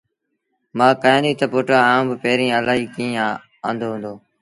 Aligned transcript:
مآ 0.77 0.87
ڪهيآݩديٚ 1.01 1.37
تا 1.39 1.45
پُٽ 1.51 1.67
آئوݩ 1.91 2.19
پيريٚݩ 2.23 2.55
اَلهيٚ 2.57 2.91
ڪيٚݩ 2.95 3.19
آݩدو 3.67 3.87
هُݩدو 3.93 4.13